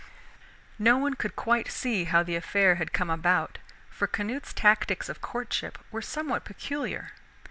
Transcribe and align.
No 0.79 0.97
one 0.97 1.13
could 1.13 1.35
quite 1.35 1.69
see 1.69 2.05
how 2.05 2.23
the 2.23 2.35
affair 2.35 2.77
had 2.81 2.91
come 2.91 3.11
about, 3.11 3.59
for 3.91 4.07
Canute's 4.07 4.51
tactics 4.51 5.09
of 5.09 5.21
courtship 5.21 5.77
were 5.91 6.01
somewhat 6.01 6.43
peculiar. 6.43 7.11